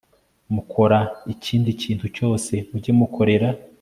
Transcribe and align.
mukora 0.53 0.99
ikindi 1.33 1.69
kintu 1.81 2.05
cyose 2.15 2.53
mujye 2.69 2.91
mukorera 2.99 3.49